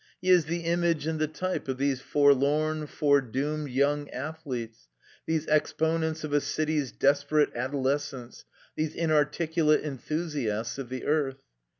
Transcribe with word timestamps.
He 0.19 0.31
is 0.31 0.45
the 0.45 0.61
image 0.61 1.05
and 1.05 1.19
the 1.19 1.27
type 1.27 1.67
of 1.67 1.77
these 1.77 2.01
forlorn, 2.01 2.87
foredoomed 2.87 3.67
yotmg 3.69 4.11
athletes, 4.11 4.87
these 5.27 5.45
exponents 5.45 6.23
of 6.23 6.33
a 6.33 6.39
dty's 6.39 6.91
desi)erate 6.91 7.53
adolescence, 7.53 8.43
these 8.75 8.95
inarticulate 8.95 9.81
enthusiasts 9.85 10.79
of 10.79 10.89
the 10.89 11.05
earth. 11.05 11.43